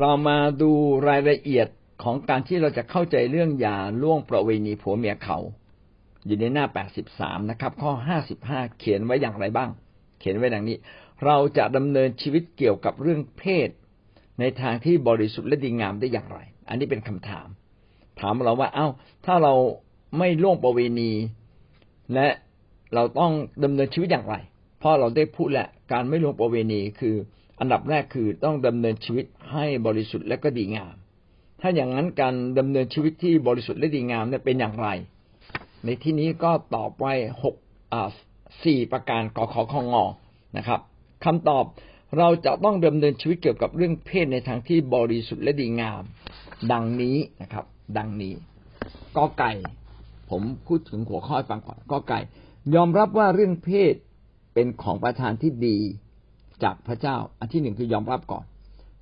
[0.00, 0.70] เรามาดู
[1.08, 1.68] รายละเอียด
[2.02, 5.38] ของการที่เราจะเข้าใจเรื่องยาล่วงประเวณีผัวเมียเขา
[6.26, 6.66] อยู่ในหน้า
[7.06, 7.92] 83 นะครับ ข้อ
[8.36, 9.70] 55 เขียนไว้อย่างไรบ้าง
[10.18, 10.76] เขียนไว้ดังนี้
[11.24, 13.68] เราจะดำเนินชีวิตเกี่ยวกับเรื่องเพศ
[14.40, 16.38] ในทางที่บริสุทธิ์และดีงามได้อย่างไร
[16.68, 17.48] อันนี้เป็นคำถาม
[18.20, 18.88] ถามเราว่า เอา้า
[19.26, 19.54] ถ้าเรา
[20.18, 21.10] ไม่ล่วงประเวณี
[22.14, 22.28] และ
[22.94, 23.32] เราต้อง
[23.64, 24.34] ดำเนินชีวิตอย่างไร
[24.78, 27.16] เพราะเราได้พูดแหละ การไม่ล่วงประเวณีคือ
[27.60, 30.94] อันดับแรกคือต้องดำเนินชีวิตให้บริสุทธิ์และก็ดีงาม
[31.60, 34.88] ถ้าอย่างนั้นการดำเนินชีวิตที่บริสุทธิ์และดีงามเนี่ยเป็นอย่างไร
[35.84, 37.54] ในที่นี้ก็ตอบไว้หก
[37.92, 38.08] อ่า
[38.64, 40.04] สี่ประการกขอของงอ
[40.56, 40.80] นะครับ
[41.24, 41.64] คำตอบ
[42.18, 46.02] เราจะต้องดำเนินชีวิตเกี่ยวกับเรื่องเพศในทางที่บริสุทธิ์และดีงาม
[46.72, 47.64] ดังนี้นะครับ
[47.98, 48.34] ดังนี้
[49.16, 49.52] กอไก่
[50.30, 52.20] ผมพูดถึงหัวข้อฟังก่อนกอไก่
[52.74, 53.94] ยอมรับว่าเรื่องเพศ
[54.54, 55.78] เป็นของประธานที่ดี
[56.64, 58.44] จากพระเจ้า อันที่หนึ่งคือยอมรับก่อน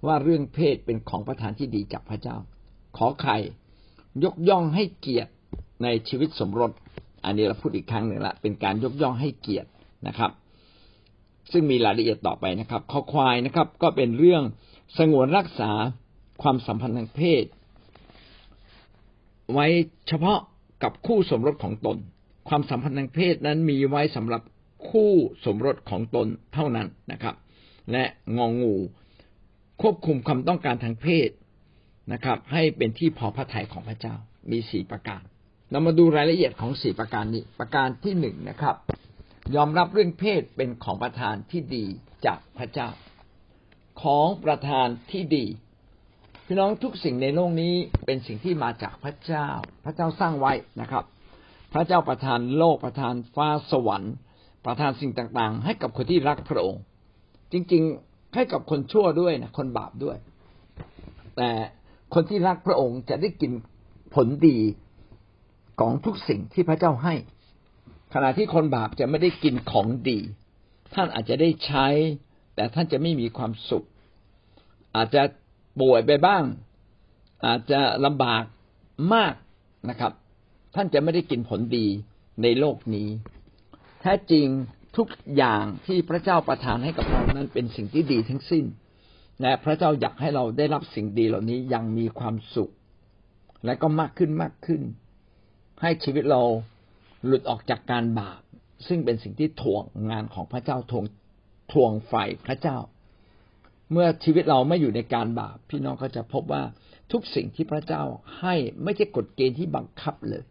[0.07, 2.37] ว่าเรื่องเพศเป็นของประทานที่ดีจากพระเจ้า
[2.97, 3.37] ขอไข่
[4.25, 5.33] ยกย่องให้เกียรติ
[5.83, 6.71] ในชีวิตสมรส
[7.25, 9.69] อันนี้เราพูดอีกครั้งหนึ่งละเป็นการยกย่องให้เกียรติ
[10.07, 10.31] นะครับ
[11.53, 14.43] ซึ่งมีรายละเอียดต่อไปนะครับข้อควายนะครับ ก็เป็นเรื่อง
[14.99, 15.71] สงวนรักษา
[16.43, 17.45] ความสัมพันธ์ทางเพศ
[19.53, 19.67] ไว้
[20.09, 20.39] เฉพาะ
[20.83, 21.97] กับคู่สมรสของตน
[22.49, 24.43] ความสัมพันธ์ทางเพศนั้นมีไว้สำหรับ
[24.91, 25.13] คู่
[25.45, 27.35] สมรสของตนเท่านั้นนะครับ
[27.93, 28.05] และ
[28.39, 28.77] งองงู
[29.83, 31.31] ควบคุมความต้องการทางเพศ
[32.13, 34.15] นะครับ ให้เป็นที่พอพระทัยของพระเจ้า
[34.51, 35.23] มีสี่ประการ
[35.71, 38.77] เรามาดูรายละเอียดของสี่ประการนี้ ประการที่หนึ่งนะครับ
[39.57, 41.85] ยอมรับเรื่องเพศเป็นของประธานที่ดี
[42.27, 42.89] จากพระเจ้า
[44.03, 45.47] ของประธานที่ดี
[46.47, 47.75] พี่น้องทุกสิ่งในโลกนี้
[48.07, 49.49] เป็นสิ่งที่มาจากพระเจ้า
[49.85, 51.05] พระเจ้าสร้างไว้นะครับ
[51.73, 54.15] พระเจ้าประทานโลกประทานฟ้าสวรรค์
[54.67, 56.83] ประทานสิ่งต่างๆ ให้กับคนที่รักพระองค์
[57.53, 60.17] จริง ๆ ให้กับคนชั่วด้วยนะคนบาปด้วย
[61.37, 61.51] แต่
[62.15, 63.53] คนที่รักพระองค์จะได้กิน
[64.15, 64.59] ผลดี
[65.81, 67.15] ของทุกสิ่งที่พระเจ้าให้
[68.15, 70.19] ขณะที่คนบาปจะไม่ได้กินของดี
[70.95, 71.87] ท่านอาจจะได้ใช้
[72.55, 73.87] แต่ท่านจะไม่มีความสุข
[74.97, 75.23] อาจจะ
[75.81, 76.43] ป่วยไปบ้าง
[77.47, 78.45] อาจจะลำบาก
[79.15, 79.35] มาก
[79.91, 80.13] นะครับ
[80.75, 81.87] ท่านจะไม่ได้กินผลดี
[82.43, 83.09] ในโลกนี้
[84.01, 84.47] แท้จริง
[84.99, 88.65] ทุกอย่างที่พระเจ้าประทานให้กับเรานั้นเป็นสิ่งที่ดีทั้งสิ้น
[89.43, 92.73] และพระเจ้าอยากให้เราได้รับสิ่งดีเหล่านี้ยังมีความสุข
[93.65, 94.83] และก็มากขึ้นมากขึ้น
[95.83, 96.43] ให้ชีวิตเรา
[97.27, 98.41] หลุดออกจากการบาป
[98.87, 101.05] ซึ่งเป็นสิ่งที่ถ่วงงานของพระเจ้าทวง
[101.73, 102.15] ทวงไฟ
[102.47, 102.79] พระเจ้า
[103.93, 106.63] เมื่อชีวิตเราไม่อยู่ในการบาป พี่น้องก็จะพบว่า
[107.13, 108.03] ทุกสิ่งที่พระเจ้า
[108.41, 110.45] ให้ไม่ใช่กฎเกณฑ์ที่บังคับเลย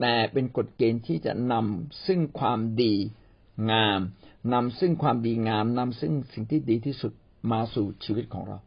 [0.00, 2.94] แต่เป็นกฎเกณฑ์ที่จะนำซึ่งความดี
[3.72, 4.00] งาม
[4.52, 7.12] นำซึ่งความดีงามนำซึ่งสิ่งที่ดีที่สุด
[7.52, 8.58] มาสู่ชีวิตของเรา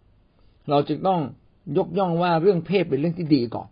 [0.69, 1.21] เราจึงต้อง
[1.77, 3.67] ยกย่องว่าเรื่องเพศเป็นเรื่องที่ดีก่อน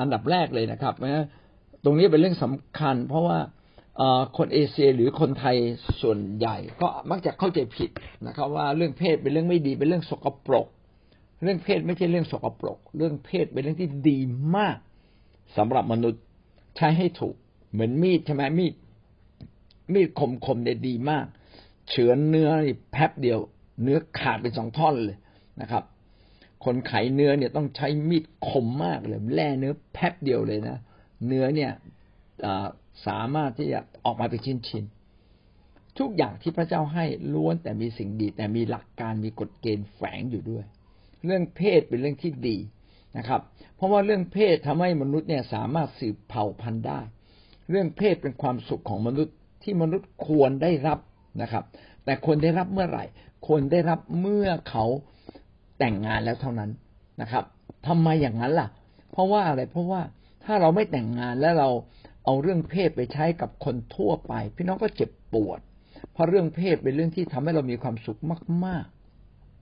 [0.00, 1.26] อันดับแรกเลยนะครับนะ
[1.84, 3.38] ตรงนี้เป็นเรื่องสำคัญ เพราะว่า
[4.38, 5.56] คนเอเชียหรือคนไทย
[6.02, 7.90] ส่วนใหญ่ ก็มักจะเข้าใจผิด
[8.26, 10.66] นะครับ ว่าเรื่องเพศเป็นเรื่องไม่ดีเป็นเรื่องสกปรก
[11.42, 14.18] เรื่องเพศไม่ใช่เรื่องสกปรก เรื่องเพศเป็นเรื่องที่ดี
[14.56, 14.76] มาก
[15.56, 16.22] สำหรับมนุษย์
[16.76, 17.34] ใช้ให้ถูก
[17.72, 18.74] เหมือนมีดใช่ไหมมีด
[19.94, 21.26] มีดคมคมเนี่ยดีมาก
[21.88, 22.50] เฉือนเนื้อ
[22.90, 23.38] แป๊บเดียว
[23.82, 25.18] เนื้อขาดเป็นสองท่อนเลย
[25.60, 25.84] นะครับ
[26.64, 30.76] คนไขเนื้อเนี่ยต้องใช้มีดคมมากเลยแล่เนื้อแป๊บเดียวเลยนะ
[31.26, 31.72] เนื้อเนี่ย
[33.06, 40.64] สามารถที่จะออกมาเป็นชิ้นๆทุกอย่างที่พระเจ้าให้ล้วนแต่มีสิ่งดี แต่มีหลักการมีกฎเกณฑ์แฝงอยู่ด้วย
[41.24, 42.56] เรื่องเพศเป็นเรื่องที่ดี
[43.16, 43.40] นะครับ
[43.76, 47.00] เพราะว่าเรื่องเพศทำให้มนุษย์เนี่ยสามารถสืบเผ่าพันธุ์ได้
[47.70, 50.98] เรื่องเพศเป็นความสุขของมนุษย์ ที่มนุษย์ควรได้รับ
[51.42, 51.64] นะครับ
[52.04, 53.04] แต่ควรได้รับเมื่อไหร่
[53.46, 54.84] ควรได้รับเมื่อเขา
[55.78, 56.70] แต่งงานแล้วเท่านั้น
[57.20, 57.44] นะครับ
[57.86, 58.68] ทำไมอย่างนั้นล่ะ
[59.12, 60.02] เพราะว่าอะไรเพราะว่า
[60.44, 61.68] ถ้าเราไม่แต่งงานแล้วเรา
[62.24, 65.60] เอาเรื่องเพศไปใช้กับคนทั่วไป พี่น้องก็เจ็บปวด
[66.12, 68.20] เพราะเรื่องเพศเป็นเรื่องที่ทำให้เรามีความสุข
[68.66, 68.84] มาก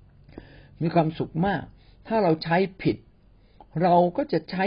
[0.02, 1.62] ๆ มีความสุขมาก
[2.06, 2.96] ถ้าเราใช้ผิด
[3.82, 4.64] เราก็จะใช้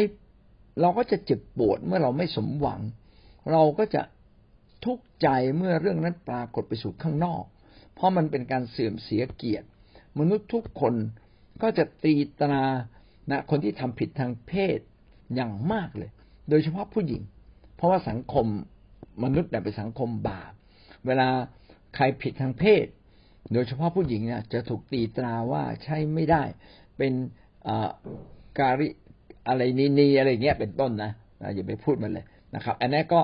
[0.81, 2.81] เราก็จะเจ็บปวดเมื่อเราไม่สมหวัง
[3.51, 4.01] เราก็จะ
[4.86, 7.44] ทุกข์ใจเมื่อเรื่องนั้นปรากฏไปสู่ข้างนอก
[7.95, 9.68] เพราะมันเป็นการเสื่อมเสียเกียรติ
[10.19, 10.94] มนุษย์ทุกคน
[11.62, 12.63] ก็จะตีตรา
[13.30, 14.80] นะคนที่ทำผิดทางเพศ
[15.36, 16.10] อย่างมากเลย
[16.50, 17.22] โดยเฉพาะผู้หญิง
[17.75, 18.45] เพราะว่าสังคม
[19.24, 20.54] มนุษย์เนี่ยเป็นสังคมบาป
[21.06, 21.27] เวลา
[21.95, 22.86] ใครผิดทางเพศ
[23.54, 26.44] โดยเฉพาะผู้หญิงเนี่ยจะถูกตีตราว่าใช่ไม่ได้
[26.98, 27.13] เป็น
[28.60, 28.88] การิ
[29.48, 31.12] อะไรนีนีอะไรเงี้ยเป็นต้นนะ
[31.56, 32.25] อย่าไปพูดมันเลย
[32.56, 33.22] นะครับ อันนี้ก็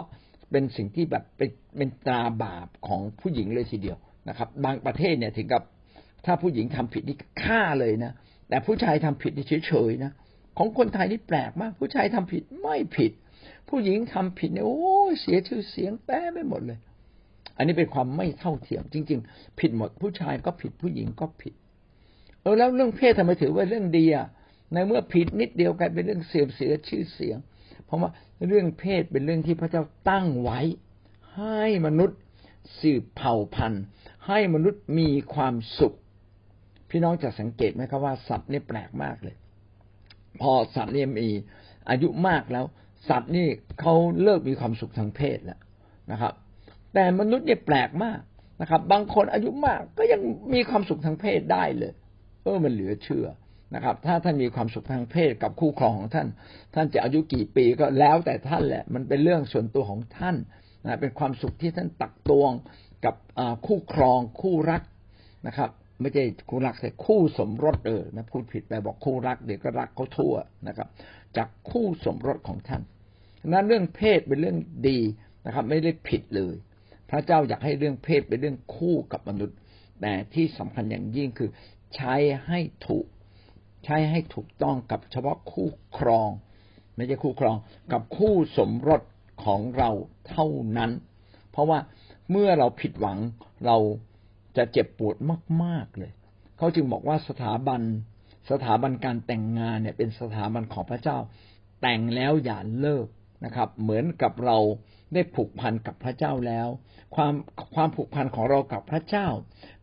[0.52, 3.98] เป็นสิ่งที่แบบเป็นเป็นตราบาปของผู้หญิงเลยทีเดียว
[4.30, 5.64] นะครับ บางประเทศเนี่ยถึงกับ
[6.26, 8.12] ถ้าผู้หญิงทำผิดนี่ฆ่าเลยนะ
[8.50, 10.12] แต่ผู้ชายทำผิดนี่เฉยๆนะ
[10.58, 13.12] ของคนไทยนี่แปลกมาก ผู้ชายทำผิดไม่ผิด
[13.70, 14.80] ผู้หญิงทำผิดเนี่ยโอ้
[15.22, 16.80] เสียชื่อเสียงแป้ไม่หมดเลย
[17.58, 21.54] อันนี้เป็นความไม่เท่าเทียม จริง ๆ ผิดหมด ผู้ชายก็ผิดผู้หญิงก็ผิด
[22.42, 24.28] เออแล้วเรื่องเพศทำไมถือว่าเรื่องดีอะ
[24.74, 27.38] ในเมื่อผิดนิดเดียวกลายเป็นเรื่องเสื่อมเสียชื่อเสียง
[27.88, 28.12] เพราะว่า
[28.48, 30.60] เรื่องเพศเป็นเรื่องที่พระเจ้าตั้งไว้
[31.36, 32.20] ให้มนุษย์
[32.80, 33.84] สืบเผ่าพันธุ์
[34.28, 35.96] ให้มนุษย์มีความสุข
[36.90, 39.36] พี่น้องจะสังเกตไหมครับว่าสัตว์นี่แปลกมากเลย
[40.42, 41.28] พอสัตว์นี่มี
[41.90, 42.66] อายุมากแล้ว
[43.10, 43.48] สัตว์นี่
[43.80, 45.60] เขาเลิกมีความสุขทางเพศแล้ว
[46.12, 46.34] นะครับ
[46.94, 48.20] แต่มนุษย์เนี่ยแปลกมาก
[48.62, 50.22] นะครับ บางคนอายุมากก็ยัง
[50.54, 51.94] มีความสุขทางเพศได้เลย
[52.44, 53.28] เออมันเหลือเชื่อ
[53.76, 56.28] นะครับ ถ้าท่านมีความสุขทางเพศกับคู่ครองของท่าน
[56.76, 60.36] ท่านจะอายุกี่ปีก็แล้วแต่ท่านแหละ มันเป็นเรื่องส่วนตัวของท่าน
[60.84, 62.52] นะเป็นความสุขที่ท่านตักตวง
[63.06, 63.16] กับ
[63.66, 64.82] คู่ครองคู่รัก
[65.48, 65.70] นะครับ
[66.02, 70.36] ไม่ใช่คู่รักแต่คู่สมรสเออนะพูดผิดไปบอกคู่รักเดี๋ยวก็รักเขาทั่ว
[70.68, 70.88] นะครับ
[71.38, 72.82] จากคู่สมรสของท่าน
[73.48, 75.00] นั้นเรื่องเพศเป็นเรื่องดี
[75.46, 76.56] นะครับ ไม่ได้ผิดเลย
[77.10, 79.58] พระเจ้าอยากให้เรื่องเพศเป็นเรื่องคู่กับมนุษย์
[80.02, 81.50] แต่ที่สำคัญอย่างยิ่งคือ
[81.96, 82.16] ใช้
[82.48, 83.06] ให้ถูก
[83.90, 86.30] ใช้ให้ถูกต้องกับเฉพาะคู่ครอง
[86.96, 87.58] ไม่ใช่คู่ครอง
[87.92, 89.02] กับคู่สมรส
[89.46, 89.90] ของเรา
[90.30, 90.48] เท่า
[90.78, 90.92] นั้น
[91.52, 91.80] เพราะว่า
[92.32, 93.18] เมื่อเราผิดหวัง
[93.66, 93.78] เรา
[94.58, 95.16] จะเจ็บปวด
[95.64, 96.12] มาก ๆเลย
[96.58, 97.82] เขาจึงบอกว่าสถาบัน
[98.52, 101.18] สถาบันการแต่งงานเนี่ยเป็นสถาบันของพระเจ้า
[101.82, 103.08] แต่งแล้วอย่าเลิก
[103.46, 104.58] นะครับ เหมือนกับเรา
[105.14, 106.68] ได้ผูกพันกับพระเจ้าแล้ว
[107.16, 107.34] ความ
[107.76, 109.28] ความผูกพันของเรากับพระเจ้า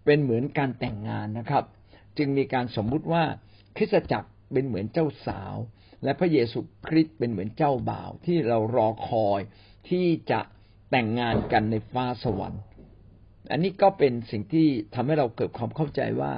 [0.04, 1.64] เป็นเหมือนการแต่งงานนะครับ
[2.18, 3.24] จึงมีการสมมุติว่า
[3.76, 5.54] คริสตจักรเป็นเหมือนเจ้าสาว
[6.04, 9.40] และพระเยซูคริสต์เป็นเหมือนเจ้าบ่าว ที่เรารอคอย
[9.88, 10.40] ที่จะ
[10.90, 12.62] แต่งงานกันในฟ้าสวรรค์
[13.50, 16.32] อันนี้ก็เป็นสิ่งที่ทำให้เราเกิดความเข้าใจว่า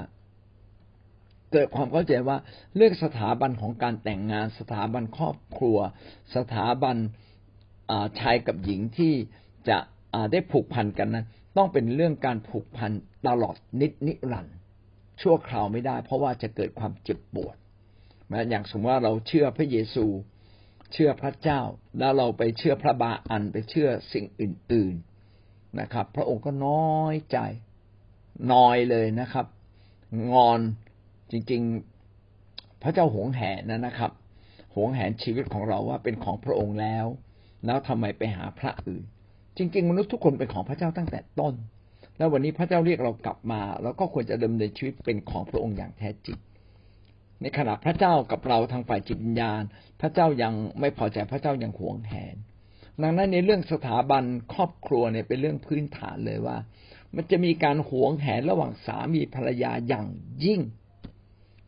[1.53, 2.37] เกิดความเข้าใจว่า
[2.77, 5.79] เรื่องสถาบันของการแต่งงาน สถาบันครอบครัว
[6.37, 6.97] สถาบัน
[8.21, 9.15] ชายกับหญิงที่
[9.69, 9.79] จะ
[10.33, 12.91] ได้ผูกพันกันนั้นต้องเป็นเรื่องการผูกพัน
[13.27, 14.56] ตลอดนิดนิรันด
[15.23, 17.57] ชั่วคราวไม่ได้ เพราะว่าจะเกิดความเจ็บปวด
[18.33, 20.07] นะอย่างสมมติว่าเราเชื่อพระเยซู
[20.93, 21.61] เชื่อพระเจ้า
[21.99, 24.95] แล้วเราไปเชื่อพระบาอันไปเชื่อสิ่งอื่น
[25.37, 27.39] ๆนะครับ พระองค์ก็น้อยใจ
[28.53, 29.47] น้อยเลยนะครับ
[30.33, 30.61] งอน
[31.31, 31.63] จริง
[32.23, 34.13] ๆ พระเจ้าหวงแหนนะนะครับ
[34.75, 37.07] หวงแหนชีวิตของเราว่าเป็นของพระองค์แล้ว
[37.67, 39.05] แล้วทำไมไปหาพระอื่น
[39.57, 41.55] จริง ๆ มนุษย์ทุกคนเป็นของพระเจ้าตั้งแต่ต้น
[42.17, 46.39] แล้ววันนี้พระเจ้าเรียกเรากลับมาเราก็ควรจะดำเนินชีวิตเป็นของพระองค์อย่างแท้จริง
[47.41, 49.63] ในขณะพระเจ้ากับเราทางฝ่ายจิตวิญญาณ
[50.01, 52.37] พระเจ้ายังไม่พอใจพระเจ้ายังหวงแหน
[53.03, 56.57] ดังนั้นในเรื่องสถาบันครอบครัวเนี่ยเป็นเรื่องพื้นฐานเลยว่า
[57.15, 60.07] มันจะมีการหวงแหนระหว่างสามีภรรยาอย่าง
[60.45, 60.61] ยิ่ง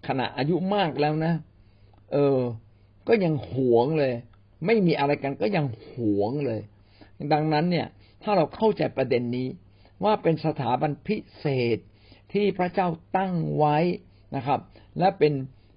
[0.09, 1.35] ขณะอายุมากแล้วนะ
[2.13, 2.41] เออ
[3.09, 4.13] ก็ยังหวงเลย
[4.67, 5.91] ไม่มีอะไรกันก็ยังห
[6.21, 6.61] วงเลย
[7.33, 7.87] ดังนั้นเนี่ย
[8.23, 9.47] ถ้าเราเข้าใจประเด็นนี้
[10.05, 11.47] ว่าเป็นสถาบันพิเศ
[11.77, 11.79] ษ
[12.33, 13.77] ที่พระเจ้าตั้งไว้
[14.37, 14.61] นะครับ
[14.99, 15.35] และเป็น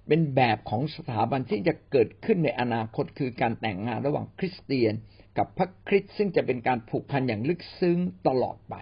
[0.08, 4.92] เป็นแบบของสถาบันที่จะเกิดขึ้นในอนาคตคือการแต่งงานระหว่างคริสเตียน
[5.38, 7.98] กับพระคริสต์ซึ่งจะเป็นการผูกพันอย่างลึกซึ้ง
[8.28, 8.74] ตลอดไป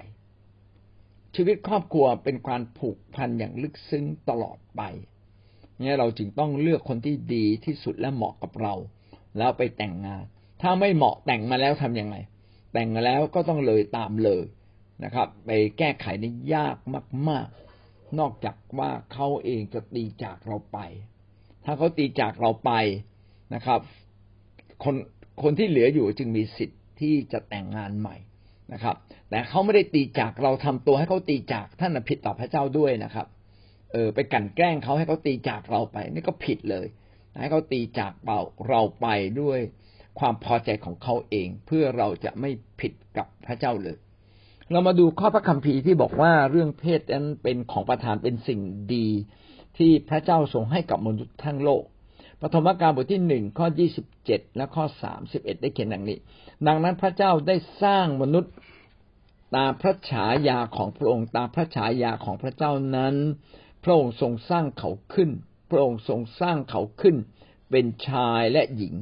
[1.34, 4.82] ชีวิตครอบครัวเป็นการผูกพันอย่างลึกซึ้งตลอดไป
[5.78, 8.74] เนี่ยเราจึงต้องเลือกคนที่ดีที่สุดและเหมาะกับเรา
[9.38, 10.24] แล้วไปแต่งงาน
[10.62, 12.16] ถ้าไม่เหมาะแต่งมาแล้วทํำยังไง
[12.72, 14.44] แต่งมาแล้วก็ต้องเลยตามเลย
[15.04, 16.76] นะครับ ไปแก้ไขนี่ยาก
[17.28, 17.46] มาก
[17.82, 20.78] ๆ นอกจากว่าเขาเองจะตีจากเราไป
[21.64, 22.72] ถ้าเขาตีจากเราไป
[23.54, 23.80] นะครับ
[24.84, 24.94] คน
[25.42, 28.16] คนที่เหลืออยู่จึงมีสิทธิ์ที่จะแต่งงานใหม่
[28.72, 28.96] นะครับ
[29.30, 33.26] แต่เขาไม่ได้ตีจากเราทำตัวให้เขาตีจากท่านผิดต่อพระเจ้าด้วยนะครับ
[33.92, 36.86] เออไปกันแกล้งเขาให้เขาตีจากเราไป นี่ก็ผิดเลย
[37.40, 38.38] ให้เขาตีจากเรา
[38.68, 39.06] เราไป
[39.40, 39.58] ด้วย
[40.18, 43.96] ความพอใจของเขาเองเพื่อเราจะไม่ผิดกับพระเจ้าเลย
[44.72, 48.60] เรามาดูข้อพระคัมภีร์ที่บอกว่าเรื่องเพศนั้นเป็นของประทานเป็นสิ่ง
[48.94, 49.08] ดี
[49.78, 51.82] ที่พระเจ้าทรงให้กับมนุษย์ทั้งโลก
[52.40, 56.18] ปฐมกาลบทที่หนึ่งข้อยี่สิบเจ็ดและข้อสามสิบเอ็ดได้เขียนดังนี้
[56.66, 58.52] ดังนั้นพระเจ้าได้สร้างมนุษย์
[59.56, 63.14] ตามพระฉายาของพระองค์ตามพระฉายาของพระเจ้านั้น
[63.84, 65.30] พระองค์ทรงสร้างเขาขึ้น
[65.70, 67.16] พระองค์ทรงสร้างเขาขึ้น
[67.70, 68.94] เป็นชายและหญิง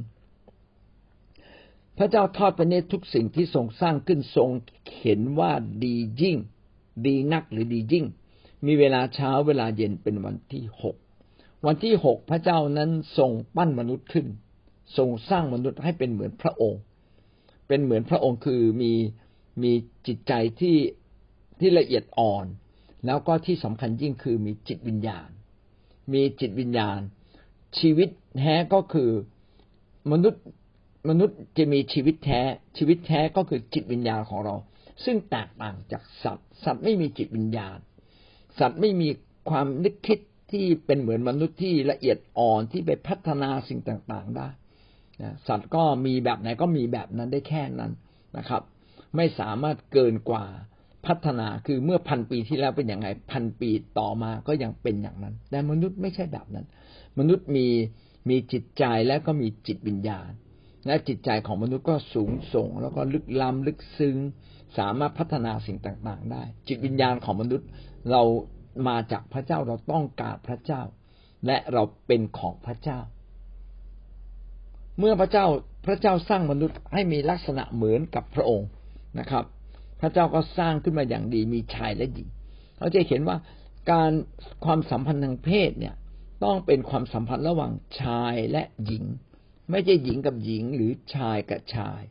[1.99, 4.49] พระเจ้าทอดพระเนตรทุกสิ่งที่ทรงสร้างขึ้นทรง
[4.99, 5.51] เห็นว่า
[5.83, 6.37] ดียิ่ง
[7.05, 8.05] ดีนักหรือดียิ่ง
[8.65, 10.95] มีเวลาเช้าเวลาเย็นเป็นวันที่หก
[11.65, 14.27] วันที่หกพระเจ้านั้นทรงปั้นมนุษย์ขึ้น
[14.97, 16.81] ทรงสร้างมนุษย์ให้เป็นเหมือนพระองค์
[17.67, 18.93] เป็นเหมือนพระองค์คือมี
[19.63, 19.71] มี
[20.07, 20.77] จิตใจที่
[21.59, 22.45] ที่ละเอียดอ่อน
[23.05, 25.29] แล้วก็ที่สำคัญยิ่งคือมีจิตวิญญาณ
[26.13, 26.99] มีจิตวิญญาณ
[27.79, 29.09] ชีวิตแท้ก็คือ
[30.11, 30.43] มนุษย์
[31.07, 32.41] มนุษย์จะมีชีวิตแท้
[32.77, 34.55] ชีวิตแท้ก็คือจิตวิญญาณของเรา
[35.05, 37.77] ซึ่งแตกต่างจากสัตว์ สัตว์ไม่มีจิตวิญญาณ
[38.59, 39.09] สัตว์ไม่มี
[39.49, 40.19] ความนึกคิด
[40.51, 44.47] ที่เป็นเหมือนมนุษย์ที่ละเอียดอ่อนที่ไปพัฒนาสิ่งต่างๆได้
[45.47, 47.91] สัตว์ก็มีแบบไหนก็มีแบบนั้นได้แค่นั้น
[48.37, 48.61] นะครับ
[49.15, 50.45] ไม่สามารถเกินกว่า
[51.07, 56.65] พัฒนาคือเมื่อพันปีที่แล้วเป็นอย่างไงพันปีต่อมาก็ยังเป็นอย่างนั้น แต่มนุษย์ไม่ใช่แบบนั้น
[57.19, 57.67] มนุษย์มี
[58.29, 60.29] มีจิตใจและก็มีจิตวิญญาณ
[60.89, 64.17] และจิตใจของมนุษย์ก็สูงส่ง แล้วก็ลึกล้ำลึกซึ้ง
[64.77, 67.67] สามารถพัฒนาสิ่งต่างๆ ได้ จิตวิญญาณของมนุษย์
[68.11, 68.23] เรา
[68.87, 70.81] มาจากพระเจ้าเราต้องการพระเจ้า
[71.45, 72.99] และเราเป็นของพระเจ้า
[74.99, 75.45] เมื่อพระเจ้า
[75.85, 78.69] พระเจ้าสร้างมนุษย์ให้มีลักษณะเหมือนกับพระองค์
[79.19, 79.43] นะครับ
[80.01, 82.27] พระเจ้าก็สร้างขึ้นมาอย่างดีมีชายและหญิง
[82.79, 83.37] เราจะเห็นว่า
[83.91, 84.11] การ
[84.65, 85.95] ความสัมพันธ์ทางเพศเนี่ย
[86.43, 89.05] ต้องเป็นความสัมพันธ์ระหว่างชายและหญิง
[89.71, 92.01] ไม่ใช่หญิงกับหญิงหรือชายกับชาย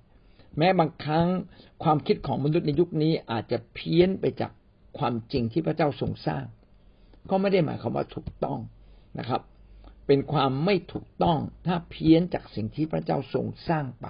[0.58, 1.28] แม้บางครั้ง
[1.82, 4.52] ความคิดของมนุษย์ในยุคนี้อาจจะเพี้ยนไปจาก
[4.98, 6.44] ความจริงที่พระเจ้าทรงสร้าง
[7.30, 8.60] ก็ไม่ได้หมายความว่าถูกต้อง
[9.18, 9.42] นะครับ
[10.06, 14.06] เป็นความไม่ถูกต้องถ้าเพี้ยนจากสิ่งที่พระเจ้าทรงสร้างไป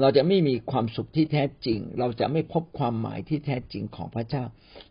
[0.00, 4.44] เราจะไม่มีความสุขที่แท้จริง เราจะไม่พบความหมายที่แท้จริงของพระเจ้า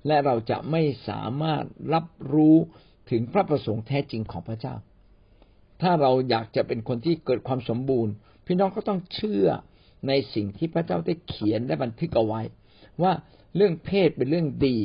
[0.08, 2.58] และเราจะไม่สามารถรับรู้
[3.12, 4.76] ถึงพระประสงค์แท้จริงของพระเจ้า
[5.84, 8.14] ถ้าเราอยากจะเป็นคนที่เกิดความสมบูรณ์
[8.46, 9.48] พี่น้องก็ต้องเชื่อ
[10.08, 12.42] ในสิ่งที่พระเจ้าได้เขียนและบันทึกเอาไว้
[13.02, 13.14] ว่า
[13.56, 14.78] เรื่องเพศเป็นเรื่องดี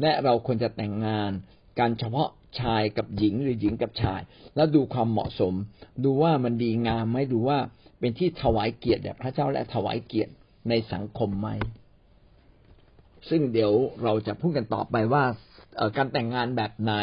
[0.00, 1.30] และเราควรจะแต่งงาน
[1.78, 2.28] การเฉพาะ
[2.60, 4.20] ชายกับหญิงหรือหญิงกับชาย
[4.56, 5.54] แล้วดูความเหมาะสม
[6.04, 7.58] ดูว่ามันดีงามไหมดูว่า
[7.98, 10.32] เป็นที่ถวายเกียรติแด่พระเจ้าและถวายเกียรติ
[10.68, 11.48] ในสังคมไหม
[13.28, 15.24] ซึ่งเดี๋ยวเราจะพูดกันต่อไปว่า
[15.96, 16.94] การแต่งงานแบบไหน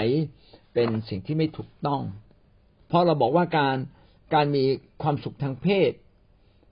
[0.73, 2.01] เป็นสิ่งที่ไม่ถูกต้อง
[2.87, 3.77] เพราะเราบอกว่าการ
[4.33, 4.63] การมี
[5.01, 5.91] ความสุขทางเพศ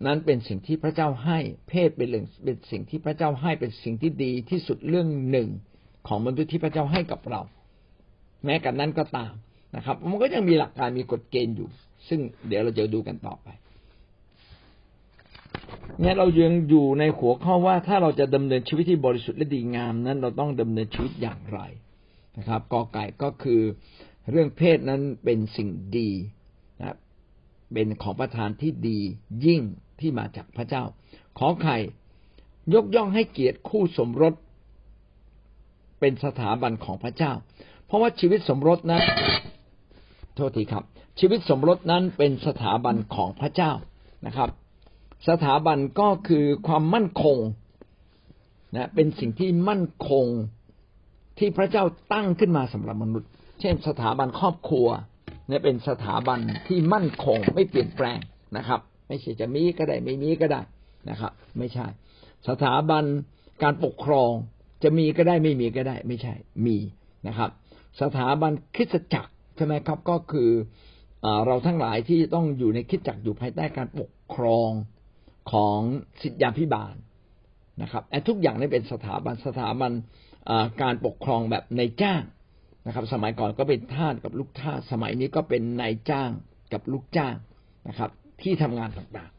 [0.06, 5.50] นั้นเป็นสิ่งที่พระเจ้าให้เพศเป็นเรื่องเป็นสิ่งที่พระเจ้าให้เป็นสิ่งที่ดีที่สุดเรื่องหนึ่ง
[6.08, 7.42] ของมนุษย์ที่พระเจ้าให้กับเรา
[8.46, 9.34] แม้กันนั้นก็ตาม
[9.76, 11.70] นะครับ มันก็ยังมีหลักการมีกฎเกณฑ์อยู่
[12.08, 13.48] ซึ่งเดี๋ยวเราจะดูกันต่อไป
[16.00, 21.60] เนี่ยเรายังอยู่ในหัวข้อว่าถ้าเราจะดำเนินชีวิตที่บริสุทธิ์และดีงามนั้น เราต้องดำเนินชีวิตอย่างไร
[22.38, 23.62] นะครับกอไก่ก็คือ
[24.32, 26.10] เรื่องเพศนั้นเป็นสิ่งดี
[26.80, 26.98] นะ
[27.74, 29.00] เป็นของประทานที่ดี
[29.46, 29.62] ยิ่ง
[30.00, 30.84] ที่มาจากพระเจ้า
[31.38, 31.74] ขอใคร
[32.74, 34.34] ยกย่องให้เกียรติคู่สมรส
[36.00, 37.32] เป็นสถาบันของพระเจ้า
[37.86, 39.04] เพราะว่าชีวิตสมรสนั้น
[40.36, 40.84] โทษทีครับ
[41.20, 43.72] ชีวิตสมรสนั้นเป็นสถาบันของพระเจ้า
[44.26, 44.50] นะครับ
[45.28, 47.38] สถาบันก็คือความมั่นคง
[48.76, 50.26] นะเป็นสิ่งที่มั่นคง
[51.38, 54.88] ที่พระเจ้าตั้งขึ้นมาสำหรับมนุษย์ เช่นสถาบันครอบครัว
[55.48, 58.20] เนี่ยเป็นสถาบันที่มั่นคงไม่เปลี่ยนแปลง
[58.58, 60.62] นะครับ ไม่ใช่จะมีก็ได้ไม่มีก็ได้
[61.10, 61.88] นะครับ ไม่ใช่
[62.48, 63.04] สถาบัน
[63.64, 64.32] การปกครอง
[64.84, 66.34] จะมีก็ได้ไม่มีก็ได้ ไม่ใช่
[66.66, 66.78] มี
[67.28, 67.50] นะครับ
[68.02, 70.50] สถาบันคริสตจักรใช่ไหมครับก็คือ
[71.46, 74.70] เราทั้งหลายที่ต้องอยู่ในคริสตจักรอยู่ภายใต้การปกครอง
[75.52, 75.80] ของ
[76.22, 76.96] สิทธิพิบาล
[77.82, 79.92] นะครับทุกอย่างนี่เป็นสถาบันสถาบัน
[80.82, 82.22] การปกครองแบบในจ้าง
[82.86, 86.32] นะครับ สมัยก่อนก็เป็นทาสกับลูกทาสสมัยนี้ก็เป็นนายจ้าง
[86.74, 87.36] กับลูกจ้าง
[87.88, 88.10] นะครับ
[88.42, 89.32] ที่ทำงานต่าง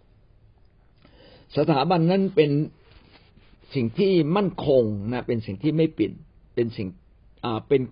[0.72, 2.50] ๆ สถาบันนั้นเป็น
[3.74, 6.12] สิ่งที่มั่นคงนะเป็นสิ่งที่ไม่เปลี่ยน
[6.54, 6.88] เป็นสิ่ง
[7.44, 7.82] อ่าเป็น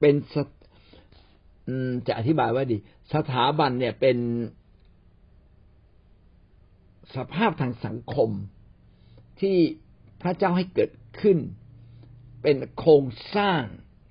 [0.00, 0.14] เป็น
[2.06, 2.76] จะอธิบายว่าดี
[3.14, 4.18] สถาบันเนี่ยเป็น
[7.16, 8.30] สภาพทางสังคม
[9.40, 9.56] ที่
[10.22, 11.38] พระเจ้าให้เกิดขึ้น
[12.42, 13.04] เป็นโครง
[13.36, 13.62] สร้าง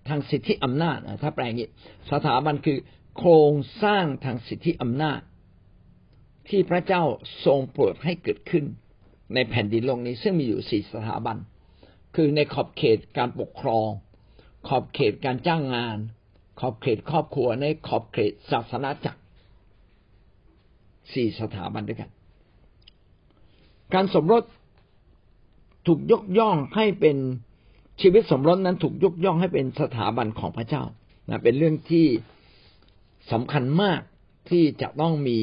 [0.09, 1.67] ทางสิทธิอำนาจถ้าแปลงนี้
[2.11, 2.77] สถาบันคือ
[3.17, 3.51] โครง
[3.83, 5.19] สร้างทางสิทธิอำนาจ
[6.49, 7.03] ที่พระเจ้า
[7.45, 8.65] ทรงโปรดให้เกิดขึ้น
[9.33, 11.37] ในแผ่นดินโลกนี้ซึ่งมีอยู่สี่สถาบัน
[12.15, 13.89] คือในขอบเขตการปกครอง
[14.67, 15.97] ขอบเขตการจ้างงาน
[16.59, 19.21] ขอบเขตครอบครัวในขอบเขตศาสนาจักร
[21.13, 22.09] สี่สถาบันด้วยกัน
[23.93, 24.43] การสมรส
[25.85, 27.17] ถูกยกย่องให้เป็น
[28.01, 30.83] ชีวิตสมรสนั้นถูกยกย่องให้เป็นสถาบันของพระเจ้า
[31.29, 32.07] นะเป็นเรื่องที่
[33.31, 34.01] สำคัญมาก
[34.49, 35.39] ที่จะต้องมี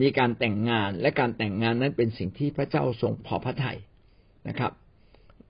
[0.00, 3.78] มีการแต่งงานและการแต่งงานนั้นเป็นสิ่งที่พระเจ้าทรงพอพระทัย
[4.48, 4.72] นะครับ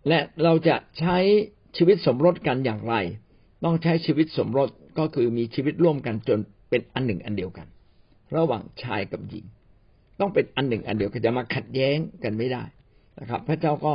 [0.08, 1.16] และเราจะใช้
[1.76, 2.94] ชีวิตสมรสกันอย่างไร
[3.64, 4.68] ต้องใช้ชีวิตสมรส
[4.98, 6.38] ก็คือมีชีวิตร่วมกันจน
[6.70, 7.66] เป็นอันหนึ่งอันเดียวกัน
[8.36, 9.44] ระหว่างชายกับหญิง
[10.20, 12.64] ต้องเป็นอันหนึ่งอันเดียวกันจะมาขัดแย้งกันไม่ได้
[13.20, 13.94] นะครับ พระเจ้าก็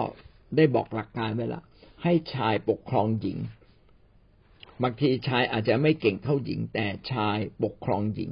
[0.55, 1.61] ได้บอกหลักการไว้ละ
[2.03, 3.37] ให้ชายปกครองหญิง
[4.83, 8.31] บางทีชายอาจจะไม่เก่งเท่าหญิง แต่ชายปกครองหญิง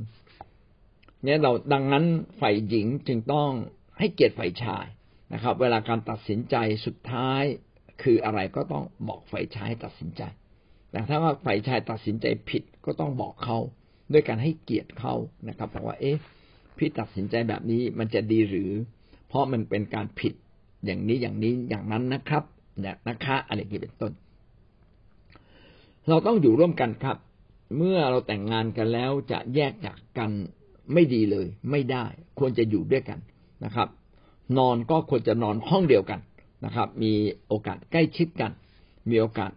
[1.23, 2.05] เนี่ยเราดังนั้น
[2.39, 3.51] ฝ่ายหญิงจึงต้อง
[3.99, 4.85] ให้เกียรติฝ่ายชาย
[5.33, 7.43] นะครับ เวลาการตัดสินใจสุดท้าย
[8.03, 10.21] คืออะไรก็ต้องบอกฝ่ายชายตัดสินใจ
[10.91, 13.57] แต่ถ้าว่าฝ่ายชายตัดสินใจผิดก็ต้องบอกเขา
[14.11, 15.13] ด้วยการให้เกียรติเขา
[15.47, 16.17] นะครับบอกว่าเอ๊ะ
[16.77, 18.71] พี่ตัดสินใจแบบนี้มันจะดีหรือ
[19.27, 20.33] เพราะมันเป็นการผิด
[20.85, 22.43] อย่างนี้อย่างนี้อย่างนั้นนะครับ
[22.81, 24.11] เนี่ยนะคะอะไรอย่เป็นต้น
[26.09, 27.17] เราต้องอยู่ร่วมกันครับ
[27.77, 30.31] เมื่อเราแต่งงานกันแล้วจะแยกจากกัน
[30.93, 32.05] ไม่ดีเลย ไม่ได้
[32.39, 33.19] ควรจะอยู่ด้วยกัน
[33.65, 33.87] นะครับ
[34.57, 36.19] นอนก็ควรจะนอนห้องเดียวกัน
[36.65, 37.13] นะครับ มี
[37.47, 38.51] โอกาสใกล้ชิดกัน
[39.09, 39.51] มีโอกาส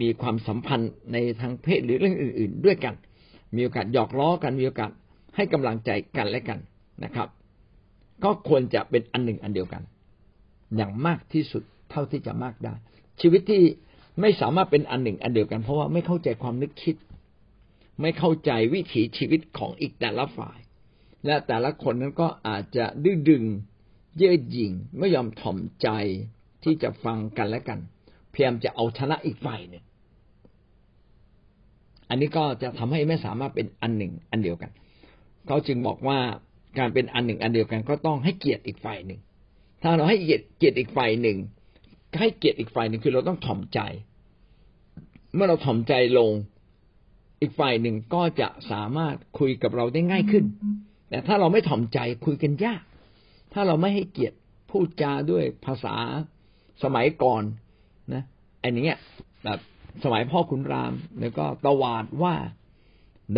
[0.00, 2.94] มีความสัมพันธ์ในทางเพศหรือเรื่องอื่น ๆ ด้วยกัน
[3.56, 4.90] มีโอกาสหยอกล้อกัน มีโอกาส
[5.36, 6.58] ให้กำลังใจกันและกัน
[7.04, 7.28] นะครับ
[8.24, 9.82] ก็ควรจะเป็นอันหนึ่งอันเดียวกัน
[10.76, 12.74] อย่างมากที่สุดเท่าที่จะมากได้
[13.20, 13.62] ชีวิตที่
[14.20, 16.96] ไม่สามารถเป็นอันหนึ่งอันเดียวกันเพราะว่าไม่เข้าใจความนึกคิด
[18.00, 20.58] ไม่เข้าใจวิถีชีวิตของอีกแต่ละฝ่าย
[21.26, 23.44] และแต่ละคนนั้นก็อาจจะดื้อดึง
[24.16, 25.88] เย่อหยิ่งไม่ยอมถ่อมใจ
[26.64, 27.78] ที่จะฟังกันและกัน
[28.32, 29.84] พยายามจะเอาชนะอีกฝ่ายหนึ่ง
[32.08, 34.70] อันนี้ก็จะทำให้ไม่สามารถเป็นอันหนึ่งอันเดียวกัน
[35.46, 36.18] เขาจึงบอกว่า
[36.78, 39.20] การเป็นอันหนึ่งอันเดียวกันก็ต้องให้เกียรติอีกฝ่ายหนึ่ง
[39.82, 40.18] ถ้าเราให้
[40.56, 41.38] เกียรติอีกฝ่ายหนึ่ง
[42.20, 43.80] ให้เกียรติอีกฝ่ายหนึ่งคือเราต้องถ่อมใจ
[45.34, 46.30] เมื่อเราถ่อมใจลง
[47.40, 50.44] อีกฝ่ายหนึ่งก็จะสามารถคุยกับเราได้ง่ายขึ้น
[51.08, 52.82] แต่ถ้าเราไม่ถ่อมใจคุยกันยาก
[53.52, 54.36] ถ้าเราไม่ให้เกียรติ
[54.70, 55.96] พูดจาด้วยภาษา
[56.82, 57.42] สมัยก่อน
[58.14, 58.22] นะ
[58.62, 58.96] อันนี้
[59.44, 59.58] แบบ
[60.04, 62.34] สมัยพ่อขุนรามแล้วก็ตวาดว่า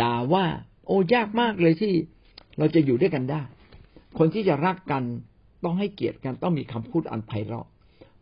[0.01, 0.45] ด่าว่า
[0.85, 1.93] โอ้ยากมากเลยที่
[2.57, 3.41] เราจะอยู่ด้วยกันได้
[4.17, 5.03] คนที่จะรักกัน
[5.63, 7.67] ต้องให้เกียรติกันต้องมีคำพูดอันไพเราะ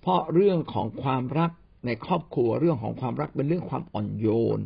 [0.01, 1.51] เพราะเรื่องของความรัก
[1.85, 4.59] ในครอบครัวเรื่องของความรักเป็นเรื่องความอ่อนโยน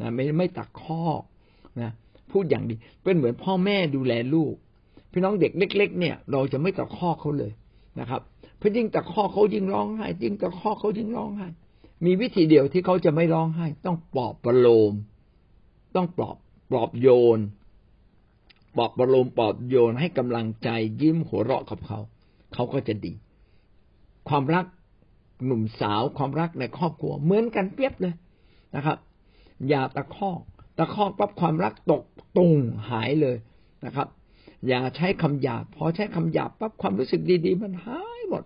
[0.00, 1.02] นะไม่ไม่ตักข้อ
[1.80, 1.90] นะ
[2.32, 4.54] พูดอย่างดีเป็นเหมือนพ่อแม่ดูแลลูก
[5.12, 7.52] พี่น้องเด็กเล็ก ๆ เนี่ย เราจะไม่ตักข้อเขาเลย
[8.00, 8.22] นะครับ
[8.58, 11.48] เพราะยิ่งตักข้อเขายิ่งร้องไห้ยิ่งตักข้อเขายิ่งร้องไห้
[12.04, 14.92] มีวิธีเดียวที่เขาจะไม่ร้องไห้ ต้องปลอบประโลม
[15.94, 16.36] ต้องปลอบ
[16.70, 17.38] ปลอบโยน
[18.76, 20.68] ปลอบประโลมปลอบโยนให้กำลังใจ
[21.00, 21.98] ยิ้มหัวเราะกับเขา
[22.54, 23.12] เขาก็จะดี
[24.28, 24.66] ความรัก
[25.46, 28.14] หนุ่มสาวความรักในครอบครัว เหมือนกันเปรียบเลย
[28.76, 28.98] นะครับ
[29.68, 30.40] อย่าตะคอก
[30.78, 32.02] ตะคอกปั๊บความรักตก
[32.36, 32.54] ตุง
[32.90, 33.36] หายเลย
[33.84, 34.08] นะครับ
[34.68, 38.44] อย่าใช้คำหยาบพอใช้คำหยาบปั๊บความรู้สึกดีๆ มันหายหมด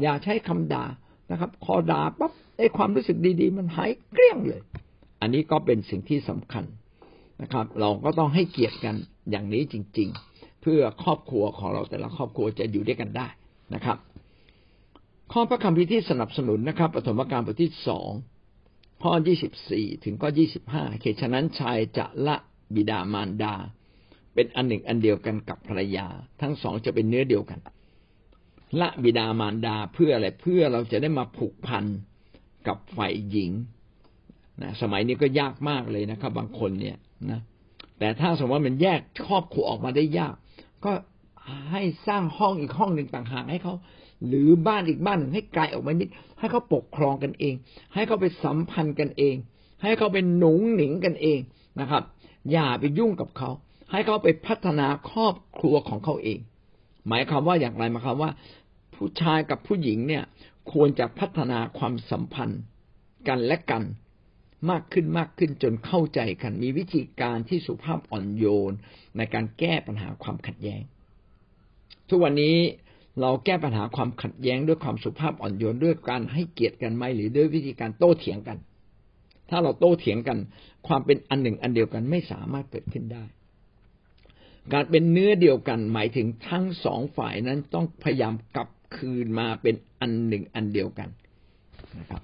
[0.00, 0.84] อย่าใช้คำด่า
[1.30, 4.60] นะครับพอด่าปั๊บไอ้ความรู้สึกดีๆ มันหายเกลี้ยงเลย
[5.20, 6.64] อันนี้ก็เป็นสิ่งที่สำคัญ
[7.42, 8.94] นะครับ เราก็ต้องให้เกียรติกัน
[9.30, 13.28] อย่างนี้จริง ๆ เพื่อครอบครัวของเราแต่ละครอบครัวจะอยู่ด้วยกันได้
[13.74, 13.98] นะครับ
[15.32, 18.10] ข้อพระคัมภีร์ที่สนับสนุนนะครับปฐมกาลบทที่สอง
[19.02, 22.36] ข้อยี่สิบสี่ถึงข้อยี่สิบห้าเหตุฉะนั้นชายจะละ
[22.74, 23.54] บิดามารดา
[24.34, 26.06] เป็นอันหนึ่งอันเดียวกันกับภรรยา
[26.40, 27.60] ทั้งสองจะเป็นเนื้อเดียวกัน
[28.80, 31.84] ละบิดามารดาเพื่ออะไรเพื่อเราจะได้มาผูกพัน
[32.66, 33.50] กับฝ่ายหญิง
[34.62, 36.96] นะสมัยนี้ก็ยากมากเลยนะครับ บางคนเนี่ย
[37.30, 37.40] นะ
[37.98, 40.34] แต่ถ้าสมมติว่ามันแยกครอบครัวออกมาได้ยาก
[40.84, 40.92] ก็
[41.70, 43.74] ให้สร้างห้องอีกห้องหนึ่งต่างหากให้เขา
[44.26, 46.08] หรือบ้านอีกบ้านหนึ่งให้ไกลออกมานิด
[46.38, 47.54] ให้เขาปกครองกันเอง
[47.94, 49.36] ให้เขาไปสัมพันธ์กันเอง
[49.82, 51.38] ให้เขาเป็นหนุงหนิงกันเอง
[51.80, 52.02] นะครับ
[52.50, 53.50] อย่าไปยุ่งกับเขา
[53.90, 56.38] ให้เขาไปพัฒนาครอบครัวของเขาเอง
[57.08, 58.30] หมายความว่าอย่างไรหมายความว่า
[58.94, 60.24] ผู้ชายกับผู้หญิงเนี่ย
[60.72, 62.60] ควรจะพัฒนาความสัมพันธ์
[63.28, 63.82] กันและกัน
[64.70, 68.72] มากขึ้นมากขึ้นจนเข้าใจกัน มีวิธีการที่สุภาพอ่อนโยน
[69.16, 70.82] ในการแก้ปัญหาความขัดแย้ง
[72.08, 72.56] ทุกวันนี้
[73.20, 78.58] เราแก้ปัญหาความขัดแย้งด้วยความสุภาพอ่อนโยนด้วยการให้เกียรติกันไหมหรือด้วยวิธีการโต้เถียงกัน
[79.50, 80.38] ถ้าเราโต้เถียงกัน
[80.86, 83.24] ความเป็นอันหนึ่งอันเดียวกันไม่สามารถเกิดขึ้นได้
[84.72, 91.08] การเป็นเนื้อเดียวกันหมายถึงทั้งสองฝ่ายนั้นต้องพยายามกลับคืนมาเป็นอันหนึ่งอันเดียวกัน
[91.98, 92.22] นะครับ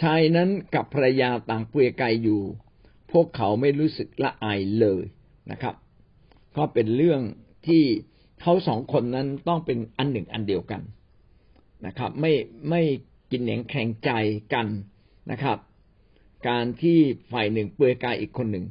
[0.00, 2.40] ชายนั้นกับภรรยาต่างเปลือยกายอยู่
[3.12, 5.04] พวกเขาไม่รู้สึกละอายเลย
[5.50, 5.74] นะครับ
[6.56, 7.20] ก็เป็นเรื่อง
[7.68, 7.84] ที่
[8.40, 10.82] เขาสองคนนั้นต้องเป็นอันหนึ่งอันเดียวกัน
[11.86, 12.32] นะครับ ไม่
[12.70, 12.82] ไม่
[13.30, 14.10] กินเหนียงแข่งใจ
[14.54, 14.66] กัน
[15.30, 15.58] นะครับ
[16.48, 16.98] การที่
[17.32, 18.66] ฝ่ายหนึ่งเปลือยกายอีกคนหนึ่ง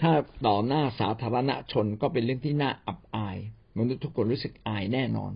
[0.00, 0.12] ถ้า
[0.46, 3.36] ต่อหน้าสาธารณชนก็เป็นเรื่องที่น่าอับอาย
[3.78, 5.32] มนุษย์ทุกคนรู้สึกอายแน่นอน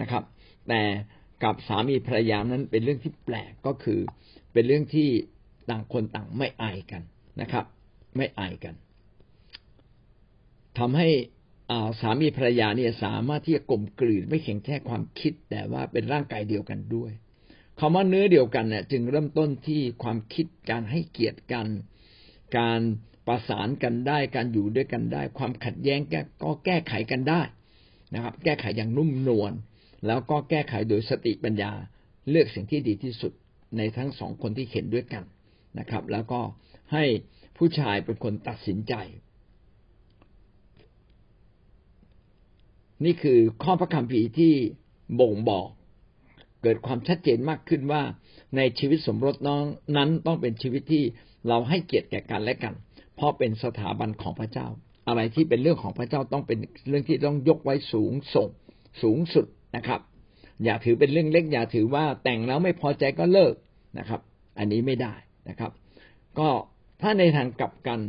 [0.00, 0.22] นะครับ
[0.68, 0.82] แต่
[1.42, 4.00] กับสามีภรรยานั้นเป็นเรื่องที่แปลกก็คือ
[4.52, 5.08] เป็นเรื่องที่
[5.70, 7.02] ต่างคนต่างไม่อายกัน
[7.40, 7.64] นะครับ
[8.16, 8.74] ไม่อายกัน
[10.78, 11.08] ทำให้
[12.00, 17.12] สามีภรรยาเนี่ยสามารถที่จะกลมกลืนไม่เข็งแค่ความคิด แต่ว่าเป็นร่างกายเดียวกันด้วย
[17.78, 21.66] คำว่าเนื้อเดียวกันเนี่ยจึงเริ่มต้นที่ความคิดการให้เกียรติกัน
[22.58, 22.80] การ
[23.26, 26.00] ประสานกันได้การอยู่ด้วยกันได้ ความขัดแย้ง
[26.42, 27.42] ก็แก้ไขกันได้
[28.14, 29.52] นะครับ แก้ไขอย่างนุ่มนวล
[30.06, 31.72] แล้วก็แก้ไขโดยสติปัญญา
[32.30, 33.32] เลือกสิ่งที่ดีที่สุด
[33.76, 35.24] ในทั้งสองคนที่เห็นด้วยกัน
[35.78, 36.40] นะครับ แล้วก็
[36.92, 37.04] ให้
[37.56, 38.94] ผู้ชายเป็นคนตัดสินใจ
[43.04, 44.52] นี่คือข้อพระคัมภีร์ที่
[45.20, 45.68] บ่งบอก
[46.62, 48.02] เกิดความชัดเจนมากขึ้นว่า
[48.56, 49.64] ในชีวิตสมรสน้อง
[49.96, 51.04] นั้นต้องเป็นชีวิตที่
[51.48, 52.74] เราให้เกียรติแก่กันและกัน
[53.16, 54.66] เพราะเป็นสถาบันของพระเจ้า
[55.08, 56.58] อะไรที่เป็นเรื่องของพระเจ้าต้องเป็น
[56.88, 58.48] เรื่องที่ต้องยกไว้สูงส่ง
[59.02, 60.00] สูงสุดนะครับ
[60.64, 63.54] อย่าถือเป็นเรื่องเล็ก อย่าถือว่าแต่งแล้วไม่พอใจก็เลิก
[63.98, 64.20] นะครับ
[64.58, 65.14] อันนี้ไม่ได้
[65.48, 65.72] นะครับ
[66.38, 66.48] ก็
[67.02, 68.00] ถ้าในทางกลับกัน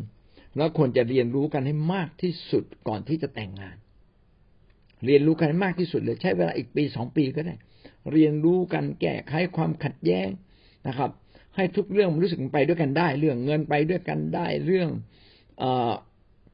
[0.58, 3.76] เราควรจะเรียนรู้กันให้มากที่สุดก่อนที่จะแต่งงาน
[5.06, 7.56] เรียนรู้กันมากที่สุดเลยใช้เวลาอีกปีสองปีก็ได้
[8.12, 10.28] เรียนรู้กันแก้ไขความขัดแย้ง
[10.88, 11.12] นะครับ
[11.56, 14.90] ให้ทุกเรื่องรู้สึกไปด้วยกันได้ เรื่องเงินไปด้วยกันได้ เรื่อง
[15.62, 15.64] อ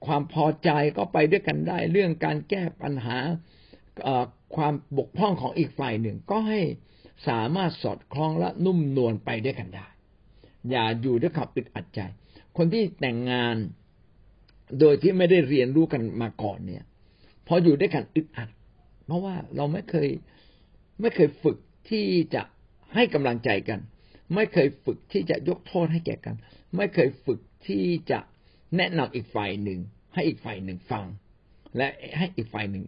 [0.06, 3.18] ความพอใจก็ไปด้วยกันได้ เรื่องการแก้ปัญหา
[4.56, 6.62] ความบกพร่องของอีกฝ่ายหนึ่งก็ให้
[7.28, 9.88] สามารถสอดคล้องและนุ่มนวลไปด้วยกันได้
[10.70, 12.00] อย่าอยู่ด้วยความอึดอัดใจ
[12.58, 13.56] คนที่แต่งงาน
[14.80, 16.84] โดยที่ไม่ได้เรียนรู้กันมาก่อนเนี่ย
[17.48, 18.50] พออยู่ด้วยกันอึดอัด
[19.06, 20.10] เพราะว่าเราไม่เคย
[21.02, 21.58] ไม่เคยฝึก
[21.90, 22.06] ที่
[22.36, 22.42] จะ
[22.96, 23.80] ให้กำลังใจกัน
[24.36, 26.36] ไม่เคยฝึกที่จะยกโทษให้แก่กัน
[26.76, 28.20] ไม่เคยฝึกที่จะ
[28.78, 29.80] แนะนำอีกฝ่ายหนึ่ง
[30.14, 31.06] ให้อีกฝ่ายหนึ่งฟัง
[31.78, 32.84] และให้อีกฝ่ายหนึ่ง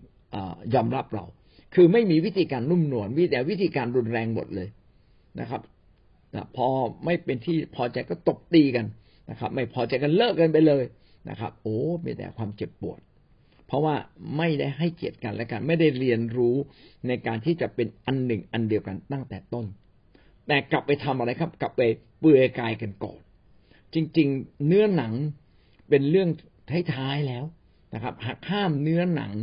[0.73, 1.25] ยอมรับเรา
[1.75, 4.69] คือไม่มีวิธีการนุ่มนวลวิแต่วิธีการรุนแรงหมดเลย
[5.39, 5.61] นะครับ
[6.55, 6.67] พอ
[7.05, 8.85] ไม่เป็นที่พอใจก็ตบตีกัน
[9.29, 10.83] นะครับ ไม่พอใจกันเลิกกันไปเลย
[11.29, 12.99] นะครับ โอ้มีแต่ความเจ็บปวด
[13.67, 13.95] เพราะว่า
[14.37, 16.55] ไม่ได้ให้เกียรติกันและกัน ไม่ได้เรียนรู้
[17.07, 19.65] ในการที่จะเป็นอันหนึ่งอันเดียวกันตั้งแต่ต้น
[20.47, 21.81] แต่กลับไปทำอะไรครับ กลับไป
[22.19, 23.19] เปื่อยกายกันก่อน
[23.93, 25.13] จริง ๆ เนื้อหนัง
[25.89, 26.29] เป็นเรื่อง
[26.93, 27.43] ท้ายๆแล้ว
[27.93, 29.33] นะครับหักห้ามเนื้อหนัง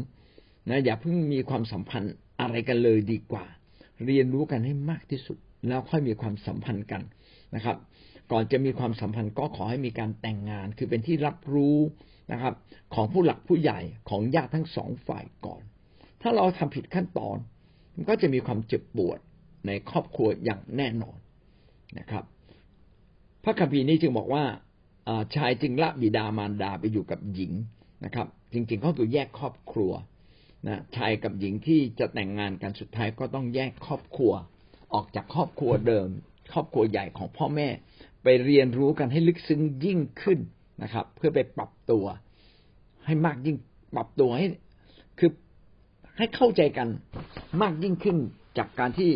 [0.68, 3.44] นะอย่าเพิ่งมีความสัมพันธ์อะไรกันเลยดีกว่า
[4.06, 7.02] เรียนรู้กันให้มากที่สุด แล้วค่อยมีความสัมพันธ์กัน
[7.54, 7.76] นะครับ
[8.32, 11.78] ก่อนจะมีความสัมพันธ์ก็ขอให้มีการแต่งงาน คือเป็นที่รับรู้
[12.32, 12.54] นะครับ
[12.94, 15.62] ของผู้หลักผู้ใหญ่ของญาติทั้งสองฝ่ายก่อน
[16.22, 17.37] ถ้าเราทำผิดขั้นตอน
[17.94, 19.18] มันก็จะมีความเจ็บปวด
[19.66, 21.18] ในครอบครัวอย่างแน่นอน
[21.98, 22.24] นะครับ
[23.44, 24.44] พระคัมภีร์นี้จึงบอกว่า
[25.37, 27.52] ชายจึงละบิดามารดาไปอยู่กับหญิง
[28.04, 29.92] นะครับ จริงๆก็คือแยกครอบครัว
[30.66, 34.32] นะชายกับหญิงที่จะแต่งงานกันสุดท้ายก็ต้องแยกครอบครัว
[34.94, 36.08] ออกจากครอบครัวเดิม
[36.52, 37.68] ครอบครัวใหญ่ของพ่อแม่
[38.22, 40.38] ไปเรียนรู้กันให้ลึกซึ้งยิ่งขึ้น
[40.82, 42.04] นะครับ เพื่อไปปรับตัว
[43.04, 43.56] ให้มากยิ่ง
[43.94, 44.46] ปรับตัวให้
[45.18, 45.30] คือ
[46.16, 46.88] ให้เข้าใจกัน
[47.62, 48.16] มากยิ่งขึ้น
[48.58, 49.10] จากการที่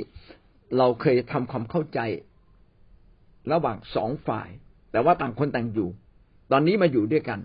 [0.79, 2.01] เราเคยทำความเข้าใจ
[3.53, 4.49] ระหว่างสองฝ่าย
[4.90, 5.88] แต่ว่าต่างคนต่างอยู่
[6.53, 7.40] ตอนนี้มาอยู่ด้วยกัน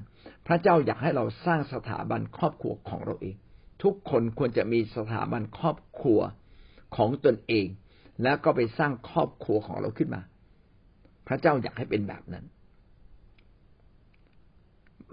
[0.47, 3.35] พระเจ้าอยากให้เราสร้างสถาบันครอบครัวของเราเอง
[3.83, 6.19] ทุกคนควรจะมีสถาบันครอบครัว
[6.95, 7.65] ของตนเอง
[8.23, 10.21] แล้วก็ไปสร้างครอบครัวของเราขึ้นมา
[11.27, 12.45] พระเจ้าอยากให้เป็นแบบนั้น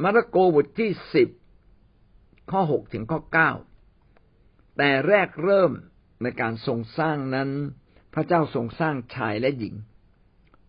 [0.02, 1.28] มาระโกบทที่สิบ
[2.50, 3.50] ข้อหกถึงข้อเก้า
[4.76, 5.72] แต่แรกเริ่ม
[6.22, 7.50] ในการทรงสร้างนั้น
[8.14, 9.74] พระเจ้าทรงสร้างชายและหญิง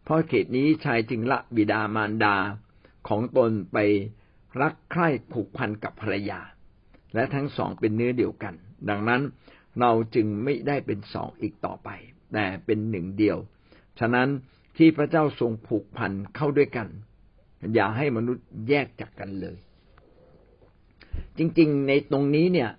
[0.03, 2.35] เพราะเขตนี้ชายจึงละบิดามารดา
[3.07, 3.77] ของตนไป
[4.61, 6.39] รักใคร่ผูกพันกับภรรยา
[7.13, 8.53] และทั้งสองเป็นเนื้อเดียวกัน
[8.89, 9.21] ดังนั้น
[9.79, 11.89] เราจึงไม่ได้เป็นสองอีกต่อไป
[12.33, 13.37] แต่เป็นหนึ่งเดียว
[13.99, 14.29] ฉะนั้น
[14.77, 16.87] ที่พระเจ้าทรงผูกพันเข้าด้วยกัน
[17.73, 19.57] อย่าให้มนุษย์แยกจากกันเลย
[21.37, 22.69] จริงๆ ในตรงนี้เนี่ย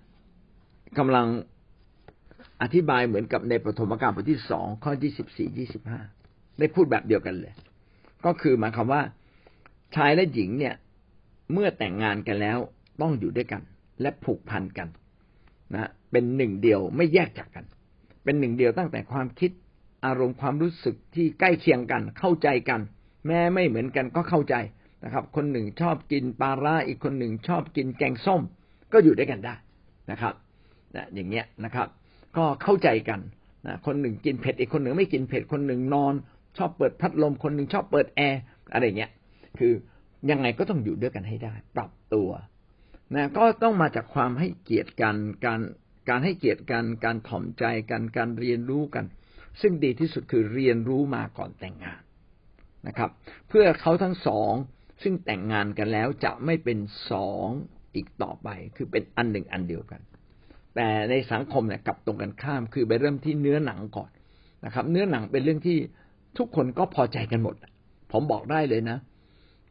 [0.97, 1.27] กำลัง
[2.61, 6.01] อธิบายเหมือนกับในปฐมกาลบทที่สองข้อที่สิบสี่ยี่สิบห้า
[6.59, 7.53] ได้พูดแบบเดียวกันเลย
[8.25, 9.01] ก็คือหมายความว่า
[9.95, 10.75] ชายและหญิงเนี่ย
[11.53, 12.57] เมื่อแต่งงานกันแล้ว
[13.01, 13.61] ต้องอยู่ด้วยกัน
[14.01, 14.87] และผูกพันกัน
[15.73, 17.65] นะเป็นหนึ่งเดียวไม่แยกจากกัน
[18.23, 19.51] เป็นหนึ่งเดียวตั้งแต่ความคิด
[20.05, 22.81] อารมณ์ความรู้สึกที่ใกล้เคียงกันเข้าใจกัน
[23.27, 24.55] แม้ไม่เหมือนกันก็เข้าใจ
[25.03, 28.41] นะครับ คนหนึ่งชอบกินปลาร้าอีกคนหนึ่งชอบกินแกงส้ม
[28.93, 29.55] ก็อยู่ด้วยกันได้
[30.11, 30.33] นะครับ
[30.95, 31.87] นะอย่างเงี้ยนะครับ
[32.37, 33.19] ก็เข้าใจกัน
[33.65, 36.13] นะคนหนึ่งกินเผ็ดอีกคนหนึ่งไม่กินเผ็ดคนหนึ่งนอน
[36.57, 38.41] ชอบเปิดพัดลมคนหนึ่งชอบเปิดแอร์
[38.73, 39.11] อะไรเงี้ย
[39.59, 39.73] คือ
[40.29, 42.29] ยังไงก็ต้องอยู่ด้วยกันให้ได้ ปรับตัว
[43.15, 45.61] นะก็ต้องมาจากความให้เกียรติกันการ
[46.09, 49.05] การให้เกียรติกันการถ่อมใจกันการเรียนรู้กัน
[49.61, 52.01] ซึ่งดีที่สุดคือเรียนรู้มาก่อนแต่งงาน
[52.87, 53.09] นะครับ
[53.49, 54.53] เพื่อเขาทั้งสอง
[55.03, 56.77] ซึ่งแต่งงานกันแล้วจะไม่เป็น
[57.11, 57.47] สอง
[57.95, 60.01] อีกต่อไป คือเป็นอันหนึ่งอันเดียวกัน
[60.75, 64.09] แต่ในสังคมเนี่ยกลับตรงกันข้าม คือไปเริ่มที่เนื้อหนังก่อน
[64.65, 65.77] นะครับ เนื้อหนังเป็นเรื่องที่
[66.37, 67.55] ทุกคนก็พอใจกันหมด
[68.11, 68.97] ผมบอกได้เลยนะ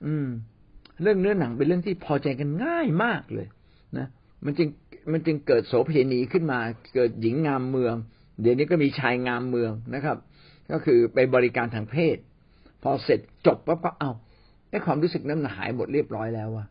[0.06, 0.26] อืม
[1.02, 3.46] เรื่องเนื้อหนังเป็นเรื่องที่พอใจกันง่ายมากเลย
[3.98, 4.06] นะ
[4.44, 4.68] มันจึง
[5.12, 6.58] มันจึงเกิดโสเพณีขึ้นมา
[6.94, 7.94] เกิดหญิงงามเมือง
[8.40, 10.16] เดี๋ยวนี้ก็มีชายงามเมืองนะครับ
[10.72, 12.16] ก็คือไปบริการทางเพศ
[12.82, 14.10] พอเสร็จจบปั๊บก็เอา
[14.70, 16.66] ไอ้ความรู้สึกนั้นหายหมดเรียบร้อยแล้วอะ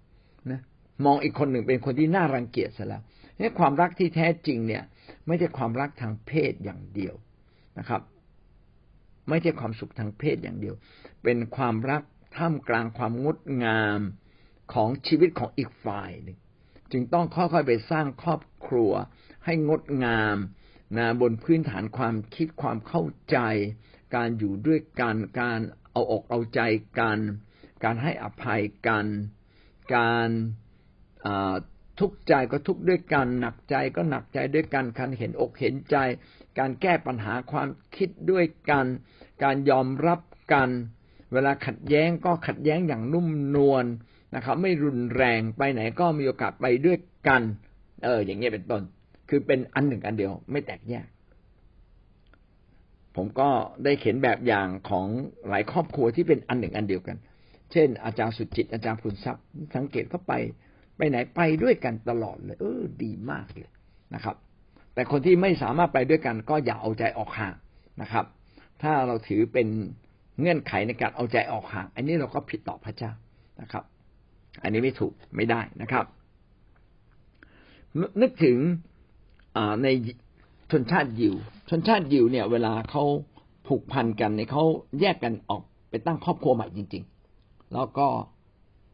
[0.52, 0.62] นะ
[1.06, 3.02] มองอีกคนหนึ่งเป็นคนที่น่ารังเกียจซะแล้ว
[3.40, 4.84] นี่ความรักที่แท้จริงเนี่ย
[5.28, 7.16] ไม่ใช่ความรักทางเพศอย่างเดียว
[7.80, 8.02] นะครับ
[9.30, 10.76] ไม่ใช่ความสุขทางเพศอย่างเดียว
[11.24, 12.02] เป็นความรัก
[12.38, 14.00] ท่ามกลางความงดงาม
[14.74, 16.38] ของชีวิตของอีกฝ่ายหนึ่ง
[16.92, 18.92] จึงต้องค่อยๆไปสร้างครอบครัว
[19.46, 20.38] ให้งดงาม
[20.98, 23.38] นะบนพื้นฐานความคิดความเข้าใจ
[24.16, 25.60] การอยู่ด้วยกันการ
[25.92, 26.62] เอาอกเอาใจ
[27.00, 27.20] กัน
[27.84, 29.06] การให้อภัยกัน
[29.96, 30.30] การ
[32.00, 35.96] ทุกข์ใจก็ทุกข์ด้วยกัน หนักใจก็หนักใจด้วยกันการเห็นอกเห็นใจ
[36.60, 38.86] การแก้ปัญหาความคิดด้วยกัน
[39.44, 40.20] การยอมรับ
[40.54, 40.70] กัน
[41.34, 43.86] เวลาขัดแย้งก็ขัดแย้งอย่างนุ่มนวล
[44.36, 47.42] นะครับ ไม่รุนแรงไปไหนก็มีโอกาสไปด้วยกัน
[48.04, 48.82] เออ อย่างเงี้ยเป็นต้น
[49.30, 51.06] คือเป็นอันหนึ่งอันเดียว ไม่แตกแยก
[53.16, 53.50] ผมก็
[53.84, 55.06] ได้เขียนแบบอย่างของ
[55.50, 57.18] หลายครอบครัวที่เป็นอันหนึ่งอันเดียวกัน
[57.72, 59.44] เช่น อาจารย์สุจิต อาจารย์พุนทรัพย์
[59.76, 60.34] สังเกตเข้าไป
[60.98, 63.72] ไปไหนไปด้วยกันตลอดเลย เออ ดีมากเลย
[64.16, 64.36] นะครับ
[64.94, 67.56] แต่คนที่ไม่สามารถไปด้วยกัน ก็อย่าเอาใจออกห่าง
[68.02, 68.26] นะครับ
[68.82, 69.68] ถ้าเราถือเป็น
[70.40, 73.12] เงื่อนไขในการเอาใจออกห่าง อันนี้เราก็ผิดต่อพระเจ้า
[73.62, 73.84] นะครับ
[74.64, 76.06] อันนี้ไม่ถูกไม่ได้นะครับ
[78.22, 78.58] นึกถึง
[79.84, 79.88] ใน
[80.72, 81.36] ชนชาติยิว
[81.70, 83.04] ชนชาติยิวเนี่ย เวลาเขา
[83.68, 84.64] ผูกพันกันเนี่ยเขา
[85.00, 87.04] แยกกันออกไปตั้งครอบครัวใหม่จริง
[87.38, 88.08] ๆ แล้วก็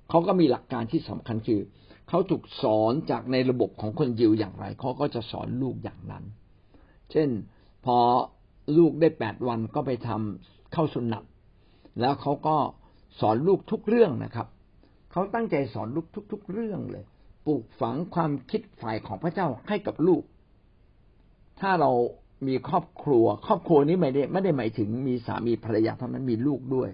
[0.09, 1.61] เขาก็มีหลักการที่สำคัญคือ
[2.09, 6.23] เขาถูกสอนจากในระบบของคนยิวอย่างไรเขาก็จะสอนลูกอย่างนั้น
[7.11, 7.29] เช่น
[7.85, 7.97] พอ
[8.77, 11.23] ลูกได้แปดวันก็ไปทำเข้าสุนัต
[12.01, 12.55] แล้วเขาก็
[13.19, 14.47] สอนลูกทุกเรื่องนะครับ
[15.11, 17.05] เขาตั้งใจสอนลูกทุก ๆ เรื่องเลย
[17.45, 20.23] ปลูกฝังความคิดฝ่ายของพระเจ้าให้กับลูก
[21.62, 21.91] ถ้าเรา
[22.48, 26.89] มีครอบครัว ครอบครัวนี้ไม่ได้ไม่ได้หมายถึงมีสามีภรรยาเท่านั้นมีลูกด้วย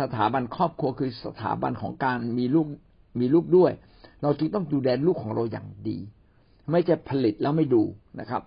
[0.00, 2.66] สถาบันครอบครัวคือสถาบันของการมีลูก
[3.20, 3.72] มีลูกด้วย
[4.22, 5.98] เราจึงต้องดูแลลูกของเราอย่างดี
[6.70, 7.82] ไม่จะผลิตแล้วไม่ดู
[8.20, 8.42] นะครับ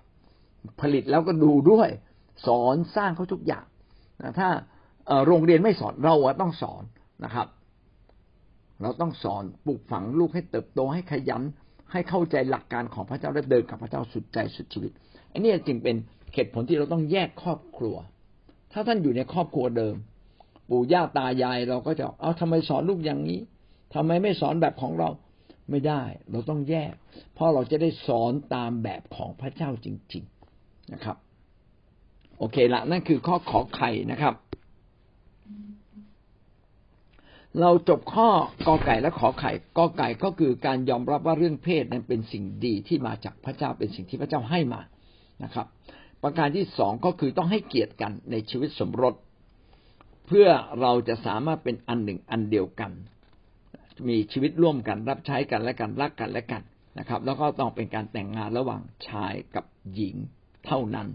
[0.82, 1.90] ผลิตแล้วก็ดูด้วย
[2.48, 3.66] สอนสร้างเขาทุกอย่าง
[4.22, 4.50] นะถ้า
[5.28, 6.84] โรงเรียนไม่สอนเราต้องสอน
[7.24, 7.48] นะครับ
[8.82, 11.44] เราต้องสอนปลูกฝังลูกให้เติบโตให้ขยัน
[11.92, 14.92] ให้เข้าใจหลักการของพระเจ้าและเดินกับพระเจ้าสุดใจสุดชีวิต
[15.32, 15.96] อันนี้จึงเป็น
[16.34, 17.96] เหตุผลที่เราต้องแยกครอบครัว
[18.72, 19.96] ถ้าท่านอยู่ในครอบครัวเดิม
[20.70, 23.40] ปู่ย่าตายายเราก็จะเอาทำไมสอนลูกอย่างนี้
[23.94, 25.10] ทำไมไม่สอนแบบของเรา
[25.70, 26.94] ไม่ได้ เราต้องแยก
[27.34, 30.24] เพราะเราจะได้สอนตามแบบของพระเจ้าจริง
[30.58, 31.18] ๆนะครับ
[32.40, 34.34] โอเคละนั่นคือข้อขอไข่นะครับ
[37.62, 38.30] เราจบข้อ
[38.68, 44.82] กอไก่และขอไข่กอไก่ก็คือการยอมรับว่าเรื่องเพศนั้นเป็นสิ่งดีที่มาจากพระเจ้าเป็นสิ่งที่พระเจ้าให้มา
[45.44, 45.68] นะครับ
[46.24, 49.16] ประการที่สองก็คือต้องให้เกียรติกันในชีวิตสมรส
[50.28, 50.48] เพื่อ
[50.82, 52.92] เราจะสามารถเป็นอันหนึ่งอันเดียวกัน
[54.10, 56.64] มีชีวิตร่วมกันรับใช้กันและกันรักกันและกัน
[57.00, 60.16] นะครับ แล้วก็ต้องเป็นการแต่งงานระหว่างชายกับหญิง
[60.66, 61.08] เท่านั้น